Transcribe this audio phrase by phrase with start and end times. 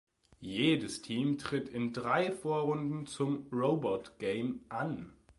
[0.39, 5.13] Jedes Team tritt in drei Vorrunden zum Robot-Game an.